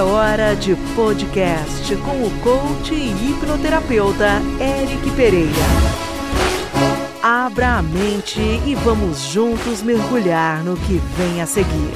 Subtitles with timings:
[0.00, 5.50] É hora de podcast com o coach e hipnoterapeuta Eric Pereira.
[7.22, 11.92] Abra a mente e vamos juntos mergulhar no que vem a seguir.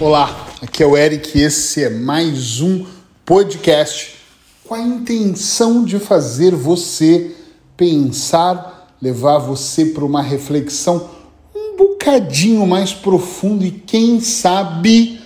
[0.00, 2.86] Olá, aqui é o Eric e esse é mais um
[3.26, 4.14] podcast
[4.66, 7.32] com a intenção de fazer você
[7.76, 11.10] pensar, levar você para uma reflexão
[11.54, 15.22] um bocadinho mais profundo e quem sabe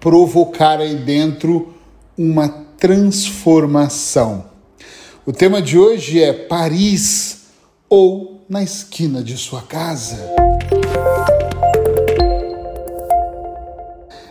[0.00, 1.74] provocar aí dentro
[2.16, 4.46] uma transformação.
[5.26, 7.46] O tema de hoje é Paris
[7.88, 10.18] ou na esquina de sua casa.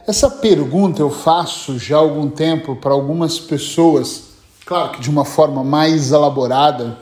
[0.08, 4.24] Essa pergunta eu faço já há algum tempo para algumas pessoas,
[4.66, 6.98] claro que de uma forma mais elaborada,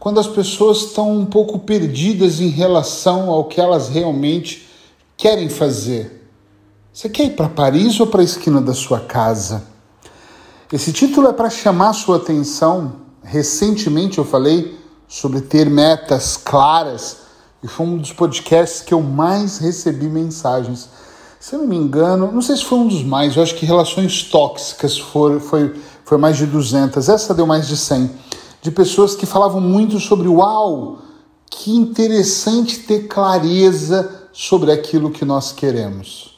[0.00, 4.66] quando as pessoas estão um pouco perdidas em relação ao que elas realmente
[5.16, 6.15] querem fazer.
[6.96, 9.64] Você quer ir para Paris ou para a esquina da sua casa?
[10.72, 12.92] Esse título é para chamar sua atenção.
[13.22, 17.18] Recentemente eu falei sobre ter metas claras
[17.62, 20.88] e foi um dos podcasts que eu mais recebi mensagens.
[21.38, 23.66] Se eu não me engano, não sei se foi um dos mais, eu acho que
[23.66, 28.10] relações tóxicas foi, foi, foi mais de 200, essa deu mais de 100
[28.62, 31.02] de pessoas que falavam muito sobre uau,
[31.50, 36.35] que interessante ter clareza sobre aquilo que nós queremos.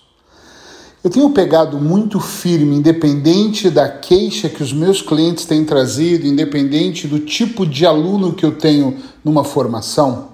[1.03, 7.07] Eu tenho pegado muito firme, independente da queixa que os meus clientes têm trazido, independente
[7.07, 10.31] do tipo de aluno que eu tenho numa formação,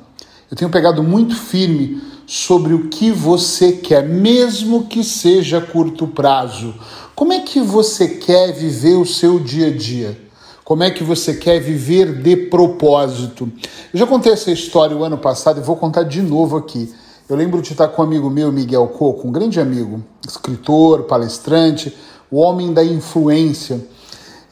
[0.50, 6.06] eu tenho pegado muito firme sobre o que você quer, mesmo que seja a curto
[6.06, 6.74] prazo.
[7.14, 10.18] Como é que você quer viver o seu dia a dia?
[10.64, 13.52] Como é que você quer viver de propósito?
[13.92, 16.90] Eu já contei essa história o ano passado e vou contar de novo aqui.
[17.27, 21.97] Eu lembro de estar com um amigo meu, Miguel Coco, um grande amigo, escritor, palestrante,
[22.30, 23.80] o homem da influência.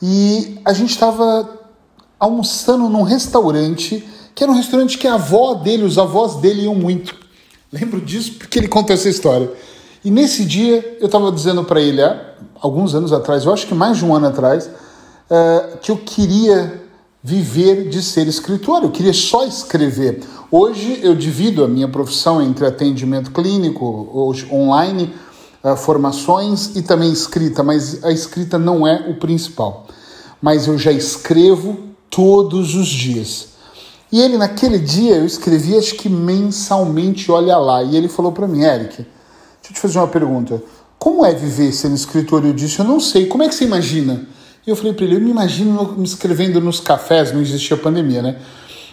[0.01, 1.61] E a gente estava
[2.19, 4.03] almoçando num restaurante,
[4.35, 7.15] que era um restaurante que a avó dele, os avós dele iam muito.
[7.71, 9.53] Lembro disso porque ele contou essa história.
[10.03, 13.75] E nesse dia eu estava dizendo para ele, há alguns anos atrás, eu acho que
[13.75, 16.82] mais de um ano atrás, uh, que eu queria
[17.23, 20.23] viver de ser escritor, eu queria só escrever.
[20.51, 25.15] Hoje eu divido a minha profissão entre atendimento clínico, online,
[25.63, 29.87] uh, formações e também escrita, mas a escrita não é o principal.
[30.41, 31.79] Mas eu já escrevo
[32.11, 33.53] todos os dias.
[34.11, 37.83] E ele, naquele dia, eu escrevi acho que mensalmente, olha lá.
[37.83, 39.07] E ele falou para mim, Eric, deixa
[39.71, 40.63] eu te fazer uma pergunta.
[40.99, 42.45] Como é viver sendo escritor?
[42.45, 43.27] Eu disse, eu não sei.
[43.27, 44.29] Como é que você imagina?
[44.65, 48.23] E eu falei para ele, eu me imagino me escrevendo nos cafés, não existia pandemia,
[48.23, 48.37] né?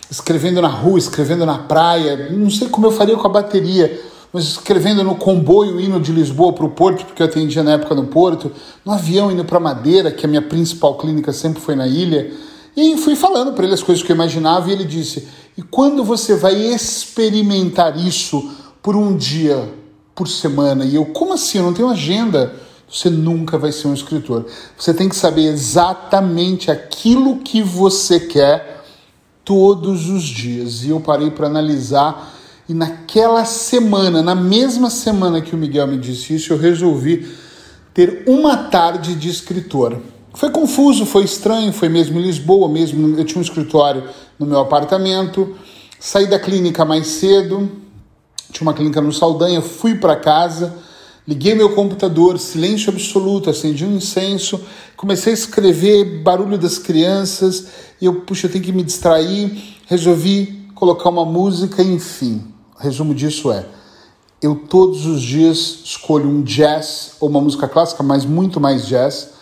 [0.09, 4.01] Escrevendo na rua, escrevendo na praia, não sei como eu faria com a bateria,
[4.33, 7.93] mas escrevendo no comboio indo de Lisboa para o Porto, porque eu atendia na época
[7.93, 8.51] no Porto,
[8.83, 12.31] no avião indo para Madeira, que a minha principal clínica sempre foi na ilha.
[12.75, 16.03] E fui falando para ele as coisas que eu imaginava e ele disse: "E quando
[16.03, 18.49] você vai experimentar isso
[18.81, 19.71] por um dia,
[20.15, 21.59] por semana?" E eu: "Como assim?
[21.59, 24.45] Eu não tenho agenda." Você nunca vai ser um escritor.
[24.77, 28.83] Você tem que saber exatamente aquilo que você quer
[29.45, 30.83] todos os dias.
[30.83, 32.35] E eu parei para analisar
[32.69, 37.27] e naquela semana, na mesma semana que o Miguel me disse isso, eu resolvi
[37.95, 39.99] ter uma tarde de escritor.
[40.35, 44.03] Foi confuso, foi estranho, foi mesmo em Lisboa, mesmo eu tinha um escritório
[44.37, 45.55] no meu apartamento.
[45.99, 47.71] Saí da clínica mais cedo,
[48.51, 50.77] tinha uma clínica no Saldanha, fui para casa,
[51.29, 54.59] liguei meu computador, silêncio absoluto, acendi um incenso,
[54.97, 57.67] comecei a escrever barulho das crianças,
[58.01, 62.43] e eu, puxa, eu tenho que me distrair, resolvi colocar uma música, enfim.
[62.75, 63.67] O resumo disso é:
[64.41, 69.37] eu todos os dias escolho um jazz ou uma música clássica, mas muito mais jazz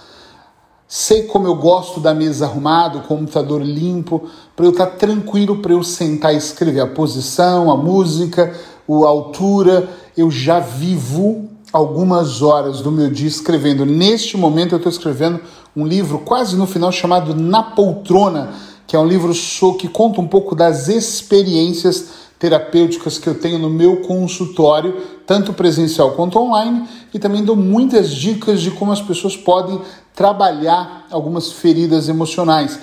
[0.90, 5.58] Sei como eu gosto da mesa arrumada, o computador limpo, para eu estar tá tranquilo
[5.58, 8.56] para eu sentar e escrever a posição, a música,
[8.88, 9.90] a altura.
[10.16, 13.85] Eu já vivo algumas horas do meu dia escrevendo.
[13.85, 15.40] Neste momento eu estou escrevendo
[15.76, 18.50] um livro quase no final chamado Na Poltrona,
[18.88, 19.32] que é um livro
[19.78, 26.12] que conta um pouco das experiências terapêuticas que eu tenho no meu consultório, tanto presencial
[26.12, 29.80] quanto online, e também dou muitas dicas de como as pessoas podem
[30.16, 32.80] trabalhar algumas feridas emocionais.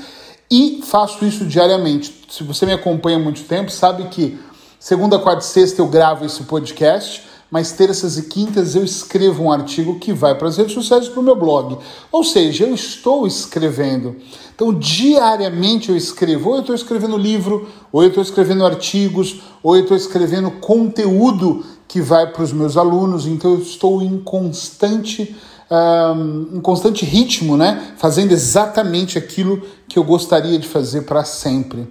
[0.48, 2.26] E faço isso diariamente.
[2.28, 4.38] Se você me acompanha há muito tempo, sabe que
[4.78, 9.52] segunda, quarta e sexta eu gravo esse podcast, mas terças e quintas eu escrevo um
[9.52, 11.78] artigo que vai para as redes sociais para o meu blog.
[12.10, 14.16] Ou seja, eu estou escrevendo.
[14.52, 16.48] Então, diariamente eu escrevo.
[16.48, 21.64] Ou eu estou escrevendo livro, ou eu estou escrevendo artigos, ou eu estou escrevendo conteúdo
[21.86, 23.24] que vai para os meus alunos.
[23.24, 25.36] Então, eu estou em constante
[25.70, 27.94] um, constante ritmo, né?
[27.98, 31.86] Fazendo exatamente aquilo que eu gostaria de fazer para sempre.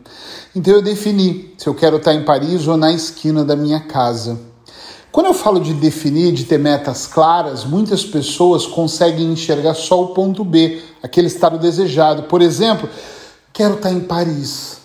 [0.53, 4.51] Então eu defini se eu quero estar em Paris ou na esquina da minha casa.
[5.13, 10.07] Quando eu falo de definir, de ter metas claras, muitas pessoas conseguem enxergar só o
[10.07, 12.23] ponto B, aquele estado desejado.
[12.23, 12.89] Por exemplo,
[13.53, 14.79] quero estar em Paris.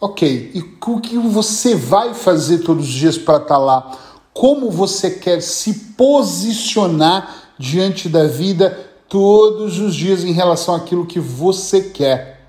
[0.00, 0.60] Ok, e
[0.90, 3.94] o que você vai fazer todos os dias para estar lá?
[4.32, 8.70] Como você quer se posicionar diante da vida
[9.06, 12.40] todos os dias em relação àquilo que você quer.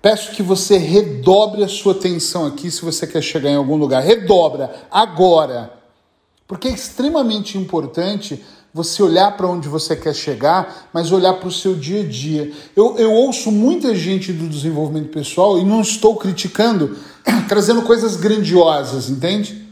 [0.00, 4.02] Peço que você redobre a sua atenção aqui se você quer chegar em algum lugar.
[4.02, 5.79] Redobra agora.
[6.50, 8.42] Porque é extremamente importante
[8.74, 12.50] você olhar para onde você quer chegar, mas olhar para o seu dia a dia.
[12.74, 16.96] Eu, eu ouço muita gente do desenvolvimento pessoal e não estou criticando,
[17.48, 19.64] trazendo coisas grandiosas, entende?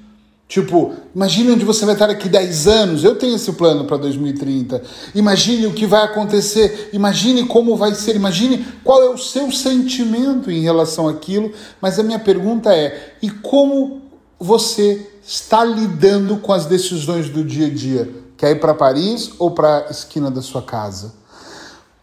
[0.47, 3.03] Tipo, imagine onde você vai estar daqui 10 anos.
[3.03, 4.81] Eu tenho esse plano para 2030.
[5.17, 6.91] Imagine o que vai acontecer.
[6.93, 8.15] Imagine como vai ser.
[8.15, 11.51] Imagine qual é o seu sentimento em relação àquilo.
[11.81, 14.03] Mas a minha pergunta é: e como
[14.39, 18.11] você está lidando com as decisões do dia a dia?
[18.35, 21.13] Quer ir para Paris ou para a esquina da sua casa?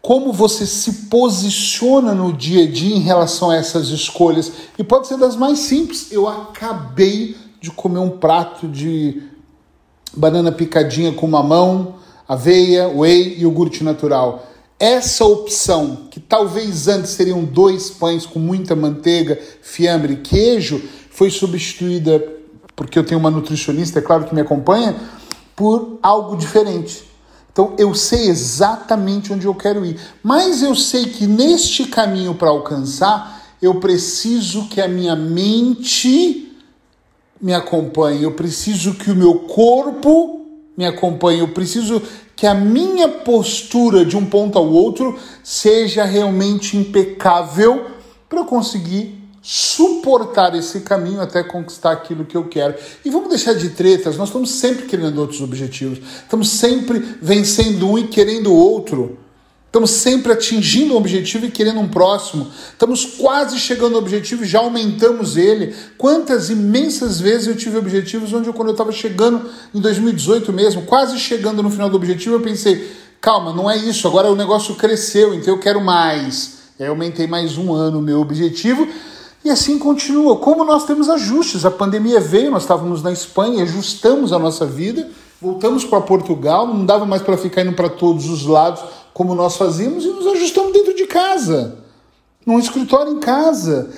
[0.00, 4.52] Como você se posiciona no dia a dia em relação a essas escolhas?
[4.78, 6.12] E pode ser das mais simples.
[6.12, 9.24] Eu acabei de comer um prato de
[10.16, 11.96] banana picadinha com mamão,
[12.28, 14.46] aveia, whey e iogurte natural.
[14.78, 20.80] Essa opção, que talvez antes seriam dois pães com muita manteiga, fiambre e queijo,
[21.10, 22.35] foi substituída,
[22.76, 24.94] porque eu tenho uma nutricionista, é claro que me acompanha,
[25.56, 27.04] por algo diferente.
[27.50, 32.50] Então eu sei exatamente onde eu quero ir, mas eu sei que neste caminho para
[32.50, 36.54] alcançar, eu preciso que a minha mente
[37.40, 40.46] me acompanhe, eu preciso que o meu corpo
[40.76, 42.02] me acompanhe, eu preciso
[42.36, 47.86] que a minha postura de um ponto ao outro seja realmente impecável
[48.28, 52.74] para eu conseguir suportar esse caminho até conquistar aquilo que eu quero.
[53.04, 57.96] E vamos deixar de tretas, nós estamos sempre querendo outros objetivos, estamos sempre vencendo um
[57.96, 59.16] e querendo outro.
[59.66, 62.48] Estamos sempre atingindo um objetivo e querendo um próximo.
[62.72, 65.76] Estamos quase chegando ao objetivo e já aumentamos ele.
[65.96, 70.82] Quantas imensas vezes eu tive objetivos onde eu, quando eu estava chegando em 2018 mesmo,
[70.82, 72.90] quase chegando no final do objetivo, eu pensei,
[73.20, 76.56] calma, não é isso, agora o negócio cresceu, então eu quero mais.
[76.80, 78.88] E aí eu aumentei mais um ano o meu objetivo
[79.46, 80.38] e assim continua.
[80.38, 85.08] Como nós temos ajustes, a pandemia veio, nós estávamos na Espanha, ajustamos a nossa vida,
[85.40, 88.82] voltamos para Portugal, não dava mais para ficar indo para todos os lados
[89.14, 91.78] como nós fazíamos e nos ajustamos dentro de casa,
[92.44, 93.88] num escritório em casa.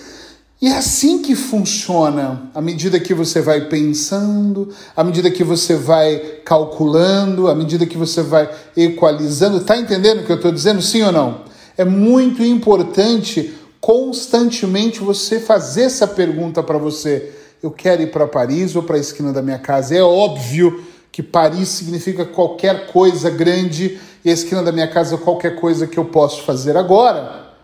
[0.61, 5.77] E é assim que funciona, à medida que você vai pensando, à medida que você
[5.77, 9.61] vai calculando, à medida que você vai equalizando.
[9.61, 10.83] Tá entendendo o que eu estou dizendo?
[10.83, 11.41] Sim ou não?
[11.75, 13.55] É muito importante
[13.89, 17.33] constantemente você fazer essa pergunta para você:
[17.63, 19.97] eu quero ir para Paris ou para a esquina da minha casa?
[19.97, 25.19] É óbvio que Paris significa qualquer coisa grande e a esquina da minha casa é
[25.19, 27.55] qualquer coisa que eu posso fazer agora.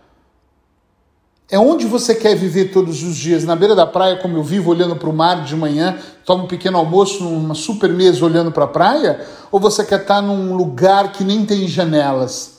[1.50, 3.44] É onde você quer viver todos os dias?
[3.44, 6.48] Na beira da praia, como eu vivo, olhando para o mar de manhã, toma um
[6.48, 9.20] pequeno almoço numa super mesa olhando para a praia?
[9.52, 12.53] Ou você quer estar num lugar que nem tem janelas?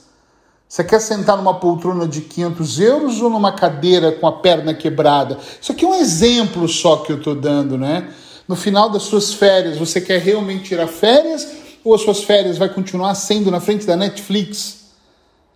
[0.68, 5.38] Você quer sentar numa poltrona de 500 euros ou numa cadeira com a perna quebrada?
[5.60, 8.08] Isso aqui é um exemplo só que eu estou dando, né?
[8.48, 11.46] No final das suas férias, você quer realmente tirar férias
[11.84, 14.86] ou as suas férias vai continuar sendo na frente da Netflix?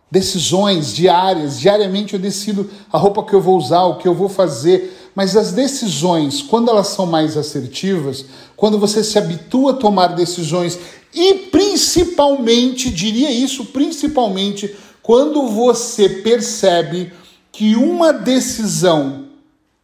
[0.08, 4.28] Decisões diárias, diariamente eu decido a roupa que eu vou usar, o que eu vou
[4.28, 8.24] fazer, mas as decisões, quando elas são mais assertivas,
[8.56, 10.78] quando você se habitua a tomar decisões
[11.12, 17.12] e principalmente, diria isso, principalmente quando você percebe
[17.50, 19.26] que uma decisão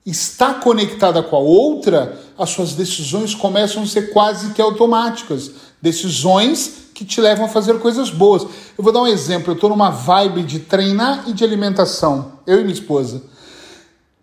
[0.04, 5.50] está conectada com a outra, as suas decisões começam a ser quase que automáticas.
[5.82, 8.42] Decisões que te levam a fazer coisas boas.
[8.42, 9.50] Eu vou dar um exemplo.
[9.50, 12.32] Eu estou numa vibe de treinar e de alimentação.
[12.46, 13.22] Eu e minha esposa.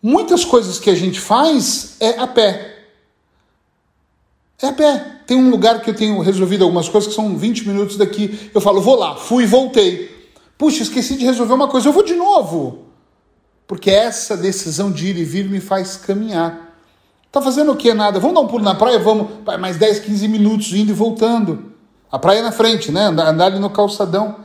[0.01, 2.85] Muitas coisas que a gente faz é a pé.
[4.62, 5.21] É a pé.
[5.27, 8.50] Tem um lugar que eu tenho resolvido algumas coisas que são 20 minutos daqui.
[8.53, 10.12] Eu falo, vou lá, fui e voltei.
[10.57, 12.86] Puxa, esqueci de resolver uma coisa, eu vou de novo.
[13.67, 16.75] Porque essa decisão de ir e vir me faz caminhar.
[17.31, 17.93] Tá fazendo o que?
[17.93, 18.19] Nada.
[18.19, 19.00] Vamos dar um pulo na praia?
[19.00, 19.27] Vamos.
[19.60, 21.74] Mais 10, 15 minutos indo e voltando.
[22.12, 23.05] A praia é na frente, né?
[23.05, 24.36] Andar, andar ali no calçadão.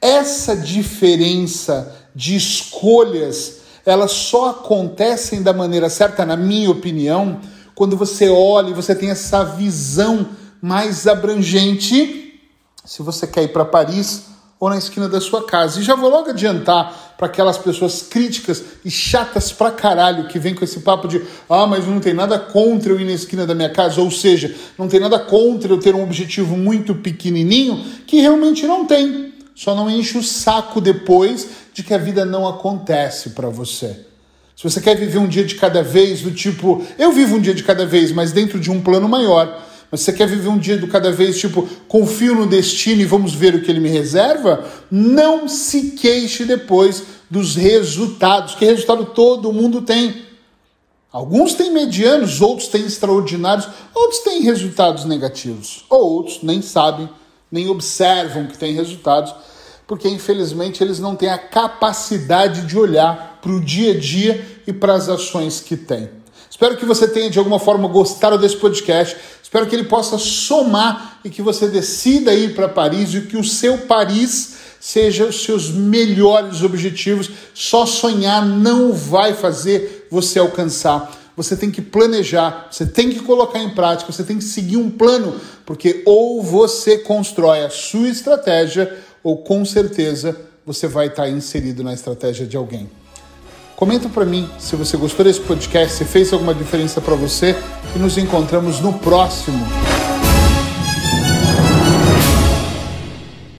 [0.00, 7.40] Essa diferença de escolhas, elas só acontecem da maneira certa, na minha opinião,
[7.74, 10.28] quando você olha e você tem essa visão
[10.62, 12.40] mais abrangente.
[12.84, 14.26] Se você quer ir para Paris,
[14.58, 15.80] ou na esquina da sua casa.
[15.80, 20.54] E já vou logo adiantar para aquelas pessoas críticas e chatas pra caralho que vem
[20.54, 23.54] com esse papo de ah, mas não tem nada contra eu ir na esquina da
[23.54, 28.20] minha casa, ou seja, não tem nada contra eu ter um objetivo muito pequenininho, que
[28.20, 29.34] realmente não tem.
[29.54, 34.06] Só não enche o saco depois de que a vida não acontece para você.
[34.54, 37.54] Se você quer viver um dia de cada vez, do tipo, eu vivo um dia
[37.54, 39.65] de cada vez, mas dentro de um plano maior,
[39.96, 43.54] você quer viver um dia do cada vez, tipo, confio no destino e vamos ver
[43.54, 44.64] o que ele me reserva?
[44.90, 50.24] Não se queixe depois dos resultados, que resultado todo mundo tem.
[51.10, 57.08] Alguns têm medianos, outros têm extraordinários, outros têm resultados negativos, ou outros nem sabem,
[57.50, 59.34] nem observam que têm resultados,
[59.86, 64.72] porque infelizmente eles não têm a capacidade de olhar para o dia a dia e
[64.72, 66.10] para as ações que têm.
[66.50, 69.16] Espero que você tenha de alguma forma gostado desse podcast.
[69.56, 73.42] Espero que ele possa somar e que você decida ir para Paris e que o
[73.42, 77.30] seu Paris seja os seus melhores objetivos.
[77.54, 81.10] Só sonhar não vai fazer você alcançar.
[81.34, 84.90] Você tem que planejar, você tem que colocar em prática, você tem que seguir um
[84.90, 91.82] plano, porque ou você constrói a sua estratégia, ou com certeza você vai estar inserido
[91.82, 92.90] na estratégia de alguém.
[93.76, 97.54] Comenta para mim se você gostou desse podcast, se fez alguma diferença para você
[97.94, 99.66] e nos encontramos no próximo.